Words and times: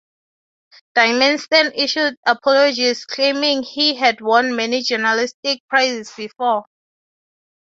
Dimenstein 0.95 1.73
issued 1.75 2.15
apologies, 2.25 3.05
claiming 3.05 3.61
he 3.61 3.93
"had 3.93 4.19
won 4.19 4.55
many 4.55 4.81
journalistic 4.81 5.61
prizes 5.69 6.11
before". 6.17 6.65